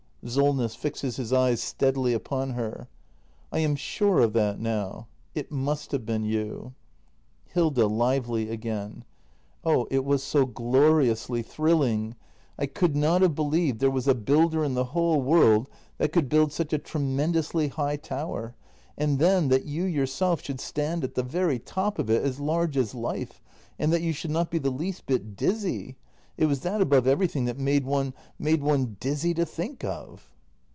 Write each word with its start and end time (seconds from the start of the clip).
Solness. 0.23 0.75
[Fixes 0.75 1.15
his 1.15 1.33
eyes 1.33 1.63
steadily 1.63 2.13
upon 2.13 2.51
her.] 2.51 2.87
I 3.51 3.57
am 3.57 3.75
sure 3.75 4.19
of 4.19 4.33
that 4.33 4.59
now. 4.59 5.07
It 5.33 5.51
must 5.51 5.91
have 5.93 6.05
been 6.05 6.23
you. 6.23 6.75
Hilda. 7.47 7.87
[Lively 7.87 8.51
again.] 8.51 9.03
Oh, 9.65 9.87
it 9.89 10.05
was 10.05 10.21
so 10.21 10.45
gloriously 10.45 11.41
thrilling! 11.41 12.13
I 12.59 12.67
could 12.67 12.95
not 12.95 13.23
have 13.23 13.33
believed 13.33 13.79
there 13.79 13.89
was 13.89 14.07
a 14.07 14.13
builder 14.13 14.63
in 14.63 14.75
the 14.75 14.83
whole 14.93 15.23
world 15.23 15.67
that 15.97 16.11
could 16.13 16.29
build 16.29 16.53
such 16.53 16.71
a 16.71 16.77
tremendously 16.77 17.69
high 17.69 17.95
tower. 17.97 18.53
And 18.95 19.17
then, 19.17 19.47
that 19.49 19.65
you 19.65 19.85
yourself 19.85 20.43
should 20.43 20.59
stand 20.59 21.03
at 21.03 21.15
the 21.15 21.23
very 21.23 21.57
top 21.57 21.97
of 21.97 22.11
it, 22.11 22.23
as 22.23 22.39
large 22.39 22.77
as 22.77 22.93
life! 22.93 23.41
And 23.79 23.91
that 23.91 24.03
you 24.03 24.13
should 24.13 24.29
not 24.29 24.51
be 24.51 24.59
the 24.59 24.69
least 24.69 25.07
bit 25.07 25.35
dizzy! 25.35 25.97
It 26.37 26.45
was 26.45 26.61
that 26.61 26.81
above 26.81 27.05
everything 27.05 27.45
that 27.45 27.59
made 27.59 27.85
one— 27.85 28.13
made 28.39 28.63
one 28.63 28.95
dizzy 28.99 29.33
to 29.35 29.45
think 29.45 29.83
of. 29.83 30.31